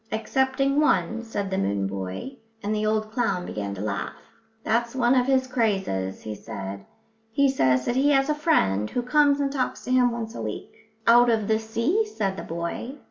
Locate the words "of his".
5.13-5.45